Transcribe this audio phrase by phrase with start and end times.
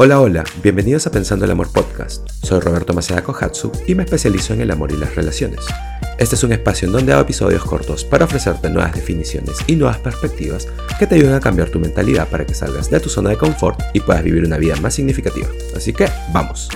[0.00, 2.28] Hola, hola, bienvenidos a Pensando el Amor Podcast.
[2.30, 5.66] Soy Roberto Maceda Kohatsu y me especializo en el amor y las relaciones.
[6.20, 9.98] Este es un espacio en donde hago episodios cortos para ofrecerte nuevas definiciones y nuevas
[9.98, 10.68] perspectivas
[11.00, 13.80] que te ayuden a cambiar tu mentalidad para que salgas de tu zona de confort
[13.92, 15.48] y puedas vivir una vida más significativa.
[15.74, 16.68] Así que, vamos.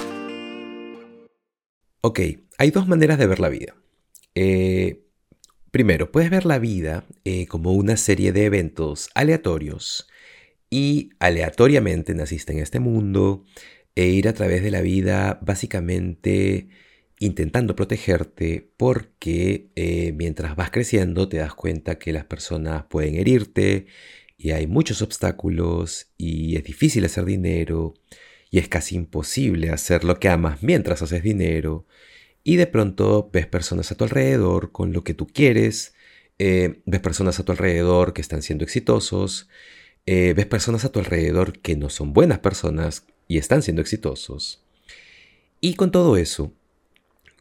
[2.00, 2.18] Ok,
[2.58, 3.76] hay dos maneras de ver la vida.
[4.34, 5.06] Eh,
[5.70, 10.08] primero, puedes ver la vida eh, como una serie de eventos aleatorios
[10.72, 13.44] y aleatoriamente naciste en este mundo
[13.94, 16.68] e ir a través de la vida básicamente
[17.18, 23.84] intentando protegerte porque eh, mientras vas creciendo te das cuenta que las personas pueden herirte
[24.38, 27.92] y hay muchos obstáculos y es difícil hacer dinero
[28.50, 31.86] y es casi imposible hacer lo que amas mientras haces dinero
[32.44, 35.92] y de pronto ves personas a tu alrededor con lo que tú quieres,
[36.38, 39.50] eh, ves personas a tu alrededor que están siendo exitosos
[40.06, 44.64] eh, ves personas a tu alrededor que no son buenas personas y están siendo exitosos.
[45.60, 46.52] Y con todo eso,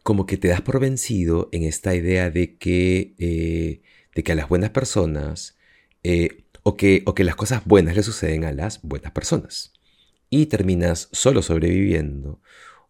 [0.03, 3.81] como que te das por vencido en esta idea de que, eh,
[4.16, 5.58] de que a las buenas personas,
[6.03, 9.73] eh, o, que, o que las cosas buenas le suceden a las buenas personas.
[10.30, 12.41] Y terminas solo sobreviviendo.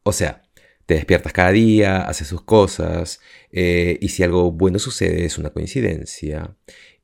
[0.04, 0.44] O sea,
[0.86, 6.56] te despiertas cada día, haces sus cosas, y si algo bueno sucede es una coincidencia.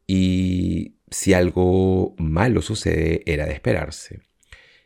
[0.05, 4.21] Y si algo malo sucede, era de esperarse.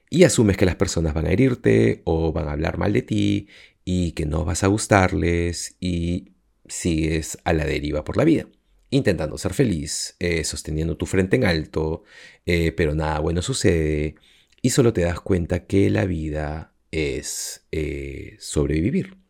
[0.09, 3.47] Y asumes que las personas van a herirte o van a hablar mal de ti
[3.86, 6.33] y que no vas a gustarles y
[6.67, 8.47] sigues a la deriva por la vida,
[8.89, 12.03] intentando ser feliz, eh, sosteniendo tu frente en alto,
[12.45, 14.16] eh, pero nada bueno sucede
[14.61, 19.20] y solo te das cuenta que la vida es eh, sobrevivir.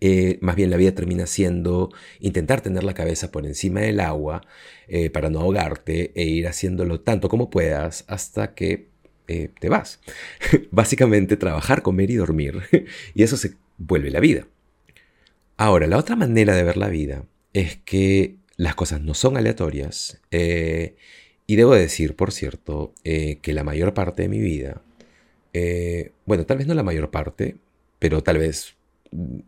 [0.00, 4.42] Eh, más bien la vida termina siendo intentar tener la cabeza por encima del agua
[4.86, 8.88] eh, para no ahogarte e ir haciéndolo tanto como puedas hasta que
[9.28, 10.00] eh, te vas.
[10.70, 12.62] Básicamente trabajar, comer y dormir.
[13.14, 14.46] y eso se vuelve la vida.
[15.56, 20.20] Ahora, la otra manera de ver la vida es que las cosas no son aleatorias.
[20.30, 24.82] y debo decir, por cierto, que la mayor parte de mi vida,
[26.26, 27.56] bueno, tal vez no la mayor parte,
[27.98, 28.77] pero tal vez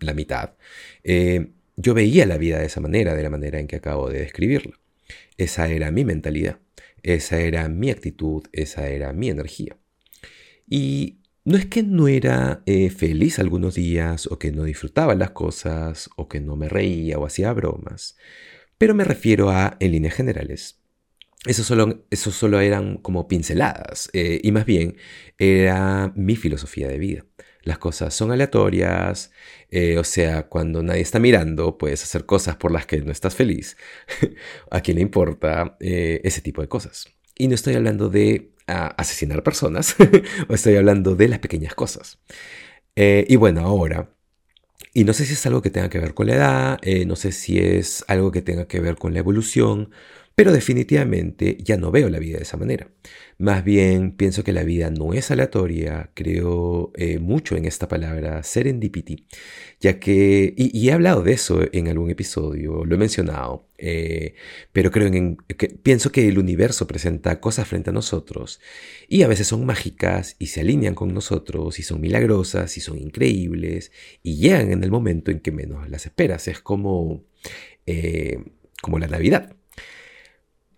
[0.00, 0.54] la mitad,
[1.04, 4.20] eh, yo veía la vida de esa manera, de la manera en que acabo de
[4.20, 4.78] describirla.
[5.36, 6.58] Esa era mi mentalidad,
[7.02, 9.76] esa era mi actitud, esa era mi energía.
[10.68, 15.30] Y no es que no era eh, feliz algunos días o que no disfrutaba las
[15.30, 18.16] cosas o que no me reía o hacía bromas,
[18.78, 20.79] pero me refiero a, en líneas generales,
[21.46, 24.96] eso solo, solo eran como pinceladas eh, y más bien
[25.38, 27.24] era mi filosofía de vida.
[27.62, 29.32] Las cosas son aleatorias,
[29.70, 33.34] eh, o sea, cuando nadie está mirando, puedes hacer cosas por las que no estás
[33.34, 33.76] feliz.
[34.70, 37.08] ¿A quién le importa eh, ese tipo de cosas?
[37.36, 39.96] Y no estoy hablando de ah, asesinar personas,
[40.48, 42.18] o estoy hablando de las pequeñas cosas.
[42.96, 44.14] Y bueno, ahora,
[44.92, 47.32] y no sé si es algo que tenga que ver con la edad, no sé
[47.32, 49.90] si es algo que tenga que ver con la evolución,
[50.40, 52.88] pero definitivamente ya no veo la vida de esa manera.
[53.36, 58.42] Más bien pienso que la vida no es aleatoria, creo eh, mucho en esta palabra
[58.42, 59.26] serendipity,
[59.80, 64.32] ya que, y, he hablado de eso en algún episodio, lo he mencionado, eh,
[64.72, 68.62] pero creo en, que, pienso que el universo presenta cosas frente a nosotros
[69.10, 72.96] y a veces son mágicas y se alinean con nosotros y son milagrosas y son
[72.96, 76.48] increíbles y llegan en el momento en que menos las esperas.
[76.48, 77.24] Es como,
[77.84, 78.38] eh,
[78.80, 79.54] como la Navidad.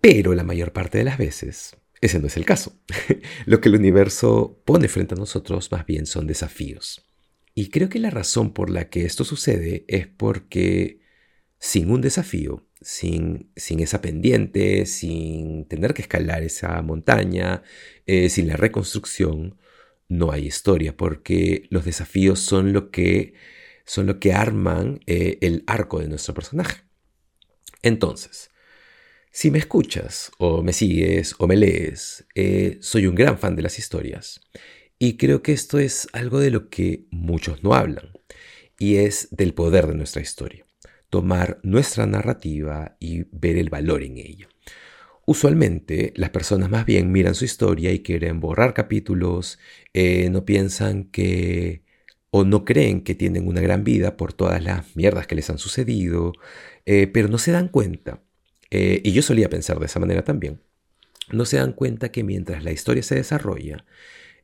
[0.03, 2.77] Pero la mayor parte de las veces ese no es el caso.
[3.47, 7.09] Lo que el universo pone frente a nosotros más bien son desafíos.
[7.55, 11.01] Y creo que la razón por la que esto sucede es porque
[11.61, 17.63] sin un desafío, sin, sin esa pendiente, sin tener que escalar esa montaña,
[18.07, 19.59] eh, sin la reconstrucción,
[20.09, 23.35] no hay historia, porque los desafíos son lo que,
[23.85, 26.83] son lo que arman eh, el arco de nuestro personaje.
[27.83, 28.52] Entonces,
[29.33, 33.63] si me escuchas o me sigues o me lees, eh, soy un gran fan de
[33.63, 34.43] las historias.
[34.99, 38.11] Y creo que esto es algo de lo que muchos no hablan.
[38.79, 40.67] Y es del poder de nuestra historia.
[41.09, 44.49] Tomar nuestra narrativa y ver el valor en ella.
[45.25, 49.59] Usualmente las personas más bien miran su historia y quieren borrar capítulos,
[49.95, 51.85] eh, no piensan que
[52.31, 55.59] o no creen que tienen una gran vida por todas las mierdas que les han
[55.59, 56.33] sucedido,
[56.87, 58.23] eh, pero no se dan cuenta
[58.75, 60.63] eh, y yo solía pensar de esa manera también,
[61.31, 63.85] no se dan cuenta que mientras la historia se desarrolla,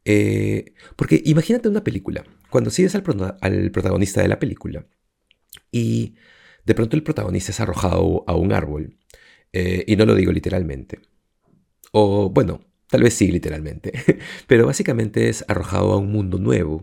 [0.04, 4.86] eh, porque imagínate una película, cuando sigues al, protagonista de la película
[5.72, 6.16] y
[6.66, 8.98] de pronto el protagonista es arrojado a un árbol,
[9.54, 11.00] eh, y no lo digo literalmente,
[11.92, 13.92] o bueno, tal vez sí, literalmente,
[14.46, 16.82] pero básicamente es arrojado a un mundo nuevo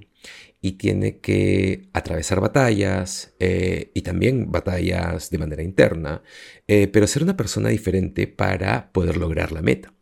[0.62, 6.24] y tiene que atravesar batallas eh, y también batallas de manera interna,
[6.68, 9.94] eh, pero ser una persona diferente para poder lograr la meta,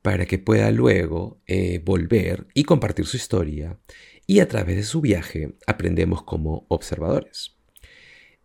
[0.00, 3.78] para que pueda luego eh, volver y compartir su historia
[4.26, 7.56] y a través de su viaje aprendemos como observadores.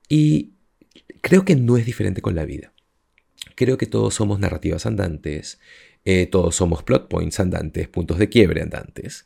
[0.09, 0.55] Y
[1.21, 2.73] creo que no es diferente con la vida.
[3.55, 5.59] Creo que todos somos narrativas andantes,
[6.31, 9.25] todos somos plot points andantes, puntos de quiebre andantes.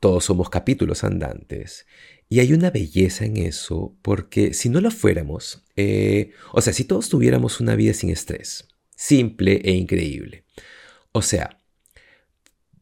[0.00, 1.86] Todos somos capítulos andantes.
[2.28, 6.84] Y hay una belleza en eso, porque si no lo fuéramos, eh, o sea, si
[6.84, 10.44] todos tuviéramos una vida sin estrés, simple e increíble.
[11.12, 11.58] O sea,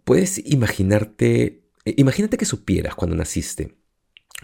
[0.04, 3.75] puedes imaginarte, eh, imagínate que supieras cuando naciste.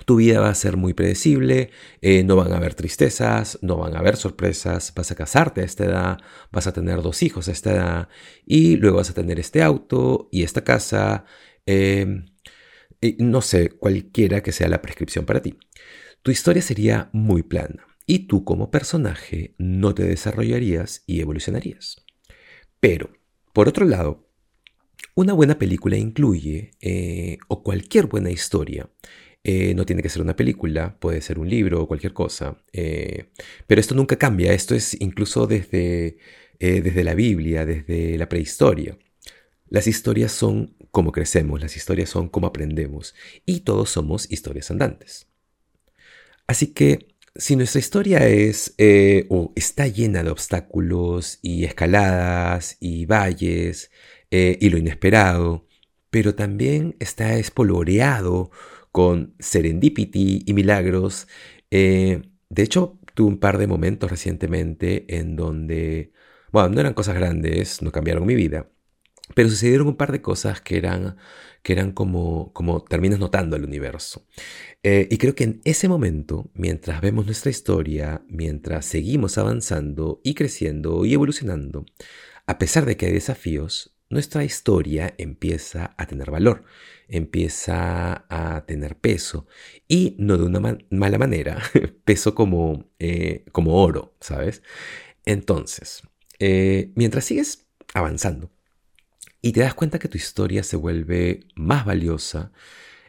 [0.06, 3.94] Tu vida va a ser muy predecible, eh, no van a haber tristezas, no van
[3.94, 6.19] a haber sorpresas, vas a casarte a esta edad,
[6.50, 8.09] vas a tener dos hijos a esta edad
[8.47, 11.25] y luego vas a tener este auto y esta casa
[13.19, 15.59] no sé, cualquiera que sea la prescripción para ti.
[16.23, 22.05] Tu historia sería muy plana y tú como personaje no te desarrollarías y evolucionarías.
[22.81, 23.11] Pero,
[23.53, 24.29] por otro lado,
[25.15, 28.89] una buena película incluye, eh, o cualquier buena historia,
[29.44, 33.31] eh, no tiene que ser una película, puede ser un libro o cualquier cosa, eh,
[33.67, 36.19] pero esto nunca cambia, esto es incluso desde,
[36.59, 38.97] desde la Biblia, desde la prehistoria.
[39.69, 43.15] Las historias son como crecemos, las historias son como aprendemos
[43.47, 45.27] y todos somos historias andantes.
[46.47, 53.06] Así que si nuestra historia es eh, o está llena de obstáculos y escaladas y
[53.06, 53.91] valles
[54.31, 55.67] eh, y lo inesperado,
[56.11, 58.50] pero también está espoloreado
[58.93, 61.27] con serendipity y milagros,
[61.71, 66.12] eh, de hecho tuve un par de momentos recientemente en donde,
[66.53, 68.71] bueno, no eran cosas grandes, no cambiaron mi vida,
[69.35, 71.17] pero sucedieron un par de cosas que eran,
[71.62, 74.27] que eran como, como terminas notando el universo.
[74.83, 80.35] Eh, y creo que en ese momento, mientras vemos nuestra historia, mientras seguimos avanzando y
[80.35, 81.87] creciendo y evolucionando,
[82.47, 86.65] a pesar de que hay desafíos, nuestra historia empieza a tener valor,
[87.12, 89.47] empieza a tener peso
[89.87, 91.62] y no de una mala manera,
[92.05, 94.62] peso como, eh, como oro, ¿sabes?
[95.25, 96.03] Entonces,
[96.38, 98.50] eh, mientras sigues avanzando,
[99.43, 102.53] y te das cuenta que tu historia se vuelve más valiosa,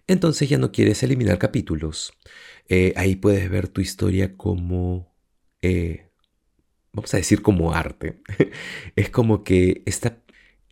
[0.08, 2.14] entonces ya no quieres eliminar capítulos.
[2.70, 5.16] Eh, ahí puedes ver tu historia como,
[6.92, 8.22] vamos a decir como arte.
[8.96, 10.23] es como que esta,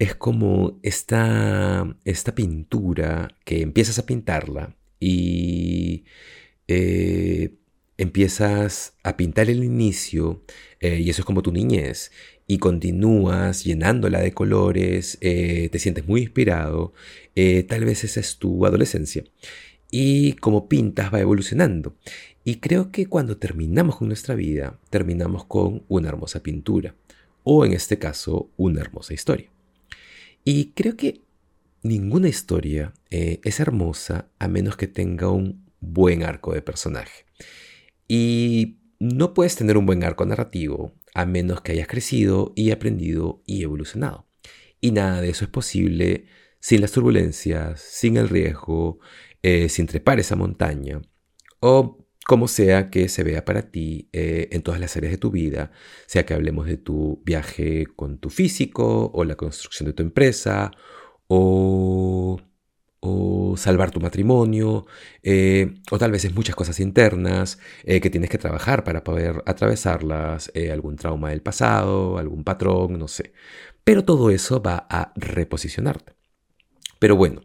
[0.02, 6.06] es como esta, esta pintura que empiezas a pintarla y
[6.68, 7.54] eh,
[8.00, 10.44] empiezas a pintar el inicio,
[10.82, 12.12] y eso es como tu niñez,
[12.48, 16.94] y continúas llenándola de colores, eh, te sientes muy inspirado,
[17.36, 19.24] eh, tal vez esa es tu adolescencia.
[19.92, 21.96] Y como pintas va evolucionando.
[22.44, 26.96] Y creo que cuando terminamos con nuestra vida, terminamos con una hermosa pintura,
[27.44, 29.51] o en este caso, una hermosa historia.
[30.44, 31.22] Y creo que
[31.84, 37.26] ninguna historia eh, es hermosa a menos que tenga un buen arco de personaje.
[38.08, 43.42] Y no puedes tener un buen arco narrativo a menos que hayas crecido y aprendido
[43.46, 44.28] y evolucionado.
[44.80, 46.26] Y nada de eso es posible
[46.60, 49.00] sin las turbulencias, sin el riesgo,
[49.42, 51.02] eh, sin trepar esa montaña,
[52.28, 55.72] como sea que se vea para ti eh, en todas las áreas de tu vida,
[56.08, 60.72] sea que hablemos de tu viaje con tu físico, o la construcción de tu empresa,
[61.28, 62.40] o
[63.58, 64.86] salvar tu matrimonio,
[65.24, 69.44] eh, o tal vez es muchas cosas internas eh, que tienes que trabajar para poder
[69.46, 73.34] atravesarlas, algún trauma del pasado, algún patrón, no sé.
[73.84, 76.14] Pero todo eso va a reposicionarte.
[77.00, 77.42] Pero bueno,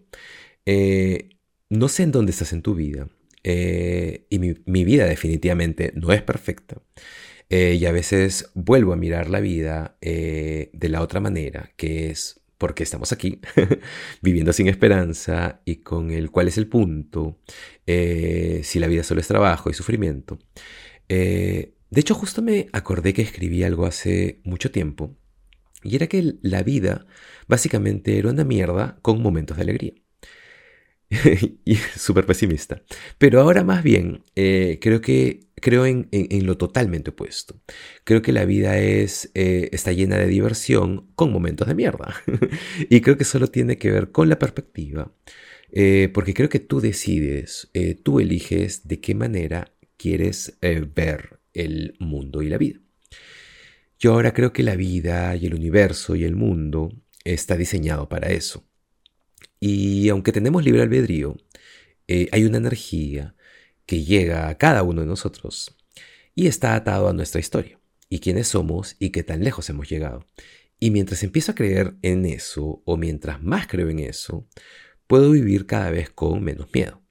[1.71, 3.09] no sé en dónde estás en tu vida,
[3.49, 6.83] y mi, vida definitivamente no es perfecta.
[7.49, 12.83] y a veces vuelvo a mirar la vida de la otra manera, que es porque
[12.83, 13.41] estamos aquí,
[14.23, 17.39] viviendo sin esperanza y con el cuál es el punto,
[17.87, 20.39] eh, si la vida solo es trabajo y sufrimiento.
[21.09, 25.17] Eh, de hecho, justo me acordé que escribí algo hace mucho tiempo,
[25.83, 27.07] y era que la vida
[27.47, 30.06] básicamente era una mierda con momentos de alegría.
[31.65, 32.83] y súper pesimista.
[33.19, 36.09] Pero ahora más bien, eh, creo que creo en,
[36.47, 37.61] lo totalmente opuesto.
[38.05, 42.15] Creo que la vida es, eh, está llena de diversión con momentos de mierda.
[42.91, 45.13] y creo que solo tiene que ver con la perspectiva.
[45.73, 47.71] Eh, porque creo que tú decides,
[48.03, 52.81] tú eliges de qué manera quieres ver el mundo y la vida.
[53.99, 56.91] Yo ahora creo que la vida y el universo y el mundo
[57.25, 58.66] está diseñado para eso.
[59.61, 61.37] Y aunque tenemos libre albedrío,
[62.09, 63.35] eh, hay una energía
[63.87, 65.77] que llega a cada uno de nosotros
[66.35, 70.27] y está atado a nuestra historia y quiénes somos y qué tan lejos hemos llegado.
[70.79, 74.47] Y mientras empiezo a creer en eso, o mientras más creo en eso,
[75.07, 77.03] puedo vivir cada vez con menos miedo.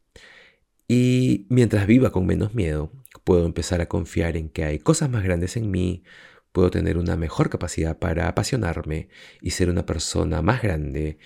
[0.88, 2.92] Y mientras viva con menos miedo,
[3.24, 6.04] puedo empezar a confiar en que hay cosas más grandes en mí,
[6.52, 9.10] puedo tener una mejor capacidad para apasionarme
[9.42, 11.18] y ser una persona más grande.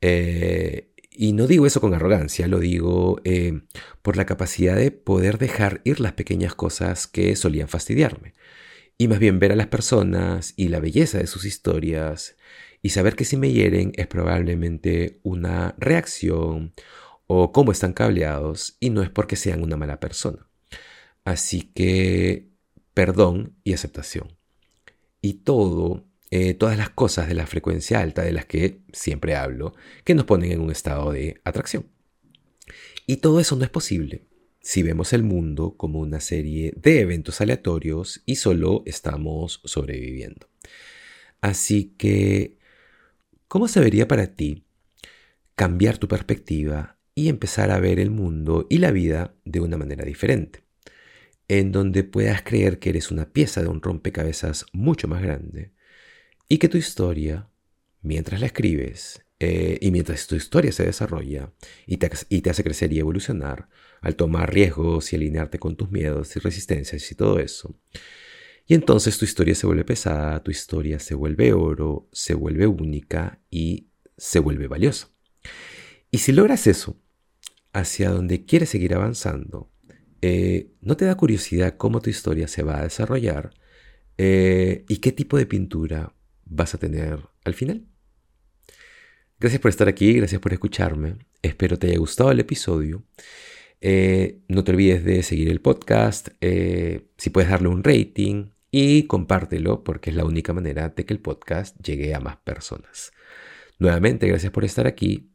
[0.00, 3.62] Eh, y no digo eso con arrogancia, lo digo eh,
[4.02, 8.34] por la capacidad de poder dejar ir las pequeñas cosas que solían fastidiarme
[8.98, 12.36] y más bien ver a las personas y la belleza de sus historias
[12.82, 16.74] y saber que si me hieren es probablemente una reacción
[17.26, 20.48] o cómo están cableados y no es porque sean una mala persona.
[21.24, 22.48] Así que
[22.94, 24.36] perdón y aceptación.
[25.20, 29.74] Y todo, eh, todas las cosas de la frecuencia alta de las que siempre hablo,
[30.04, 31.86] que nos ponen en un estado de atracción.
[33.06, 34.26] Y todo eso no es posible
[34.60, 40.50] si vemos el mundo como una serie de eventos aleatorios y solo estamos sobreviviendo.
[41.40, 42.58] Así que,
[43.46, 44.66] ¿cómo se vería para ti
[45.54, 50.04] cambiar tu perspectiva y empezar a ver el mundo y la vida de una manera
[50.04, 50.64] diferente?
[51.48, 55.72] En donde puedas creer que eres una pieza de un rompecabezas mucho más grande
[56.48, 57.48] y que tu historia,
[58.02, 61.52] mientras la escribes, eh, y mientras tu historia se desarrolla
[61.86, 63.68] y te, y te hace crecer y evolucionar,
[64.00, 67.78] al tomar riesgos y alinearte con tus miedos y resistencias y todo eso,
[68.66, 73.40] y entonces tu historia se vuelve pesada, tu historia se vuelve oro, se vuelve única
[73.50, 73.88] y
[74.18, 75.08] se vuelve valiosa.
[76.10, 77.00] Y si logras eso,
[77.72, 79.70] hacia donde quieres seguir avanzando,
[80.20, 83.54] eh, ¿no te da curiosidad cómo tu historia se va a desarrollar
[84.18, 86.14] eh, y qué tipo de pintura
[86.48, 87.86] vas a tener al final?
[89.40, 91.16] Gracias por estar aquí, gracias por escucharme.
[91.42, 93.04] Espero te haya gustado el episodio.
[93.80, 99.04] Eh, no te olvides de seguir el podcast, eh, si puedes darle un rating y
[99.04, 103.12] compártelo porque es la única manera de que el podcast llegue a más personas.
[103.78, 105.30] Nuevamente, gracias por estar aquí.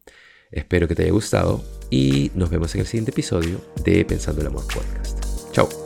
[0.52, 4.48] Espero que te haya gustado y nos vemos en el siguiente episodio de Pensando el
[4.48, 5.52] Amor Podcast.
[5.52, 5.83] Chao.